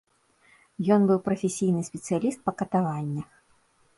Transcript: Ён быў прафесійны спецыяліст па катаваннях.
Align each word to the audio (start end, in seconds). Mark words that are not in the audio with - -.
Ён 0.95 1.01
быў 1.09 1.19
прафесійны 1.27 1.81
спецыяліст 1.89 2.39
па 2.47 2.51
катаваннях. 2.61 3.29